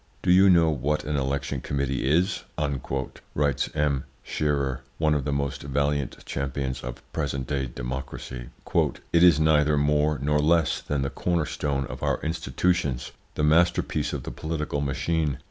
"Do 0.23 0.31
you 0.31 0.49
know 0.49 0.71
what 0.71 1.03
an 1.03 1.15
election 1.15 1.61
committee 1.61 2.09
is?" 2.09 2.43
writes 3.35 3.69
M. 3.75 4.05
Scherer, 4.23 4.81
one 4.97 5.13
of 5.13 5.25
the 5.25 5.31
most 5.31 5.61
valiant 5.61 6.25
champions 6.25 6.81
of 6.83 7.03
present 7.13 7.45
day 7.45 7.67
democracy. 7.67 8.49
"It 9.13 9.21
is 9.21 9.39
neither 9.39 9.77
more 9.77 10.17
nor 10.19 10.39
less 10.39 10.81
than 10.81 11.03
the 11.03 11.11
corner 11.11 11.45
stone 11.45 11.85
of 11.85 12.01
our 12.01 12.19
institutions, 12.23 13.11
the 13.35 13.43
masterpiece 13.43 14.11
of 14.11 14.23
the 14.23 14.31
political 14.31 14.81
machine. 14.81 15.37